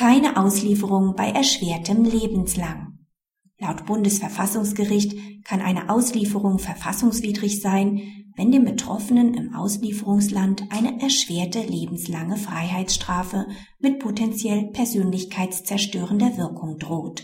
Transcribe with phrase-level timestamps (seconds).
[0.00, 3.00] Keine Auslieferung bei erschwertem Lebenslang.
[3.58, 8.00] Laut Bundesverfassungsgericht kann eine Auslieferung verfassungswidrig sein,
[8.34, 13.44] wenn dem Betroffenen im Auslieferungsland eine erschwerte lebenslange Freiheitsstrafe
[13.78, 17.22] mit potenziell persönlichkeitszerstörender Wirkung droht.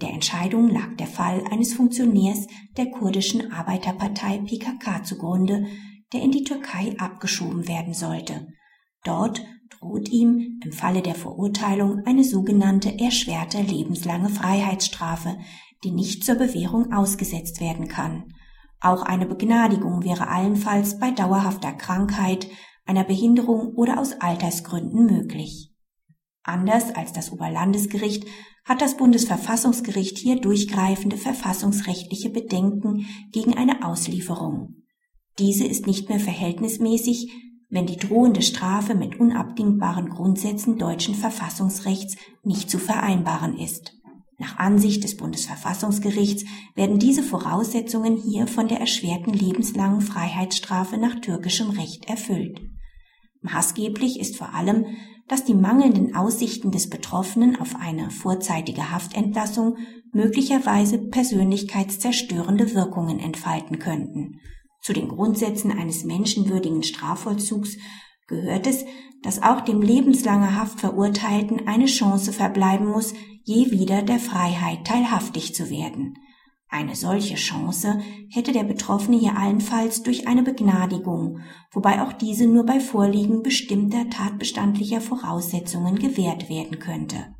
[0.00, 2.46] Der Entscheidung lag der Fall eines Funktionärs
[2.76, 5.66] der kurdischen Arbeiterpartei PKK zugrunde,
[6.12, 8.46] der in die Türkei abgeschoben werden sollte.
[9.04, 15.36] Dort droht ihm im Falle der Verurteilung eine sogenannte erschwerte lebenslange Freiheitsstrafe,
[15.84, 18.32] die nicht zur Bewährung ausgesetzt werden kann.
[18.80, 22.48] Auch eine Begnadigung wäre allenfalls bei dauerhafter Krankheit,
[22.84, 25.72] einer Behinderung oder aus Altersgründen möglich.
[26.42, 28.26] Anders als das Oberlandesgericht
[28.64, 34.82] hat das Bundesverfassungsgericht hier durchgreifende verfassungsrechtliche Bedenken gegen eine Auslieferung.
[35.38, 37.30] Diese ist nicht mehr verhältnismäßig,
[37.72, 43.98] wenn die drohende Strafe mit unabdingbaren Grundsätzen deutschen Verfassungsrechts nicht zu vereinbaren ist.
[44.38, 51.70] Nach Ansicht des Bundesverfassungsgerichts werden diese Voraussetzungen hier von der erschwerten lebenslangen Freiheitsstrafe nach türkischem
[51.70, 52.60] Recht erfüllt.
[53.40, 54.84] Maßgeblich ist vor allem,
[55.26, 59.78] dass die mangelnden Aussichten des Betroffenen auf eine vorzeitige Haftentlassung
[60.12, 64.40] möglicherweise persönlichkeitszerstörende Wirkungen entfalten könnten
[64.82, 67.78] zu den Grundsätzen eines menschenwürdigen Strafvollzugs
[68.26, 68.84] gehört es,
[69.22, 73.14] dass auch dem lebenslanger Haftverurteilten eine Chance verbleiben muss,
[73.44, 76.18] je wieder der Freiheit teilhaftig zu werden.
[76.68, 82.64] Eine solche Chance hätte der Betroffene hier allenfalls durch eine Begnadigung, wobei auch diese nur
[82.64, 87.34] bei Vorliegen bestimmter tatbestandlicher Voraussetzungen gewährt werden könnte.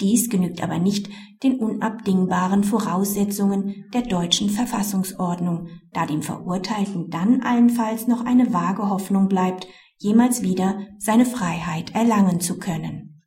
[0.00, 1.08] Dies genügt aber nicht
[1.42, 9.28] den unabdingbaren Voraussetzungen der deutschen Verfassungsordnung, da dem Verurteilten dann allenfalls noch eine vage Hoffnung
[9.28, 9.66] bleibt,
[9.98, 13.22] jemals wieder seine Freiheit erlangen zu können.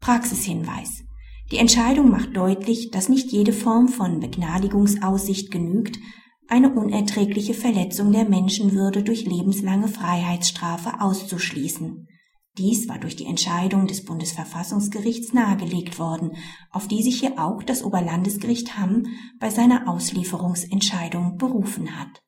[0.00, 1.02] Praxishinweis.
[1.50, 5.98] Die Entscheidung macht deutlich, dass nicht jede Form von Begnadigungsaussicht genügt,
[6.48, 12.06] eine unerträgliche Verletzung der Menschenwürde durch lebenslange Freiheitsstrafe auszuschließen.
[12.56, 16.36] Dies war durch die Entscheidung des Bundesverfassungsgerichts nahegelegt worden,
[16.70, 19.06] auf die sich hier auch das Oberlandesgericht Hamm
[19.40, 22.22] bei seiner Auslieferungsentscheidung berufen hat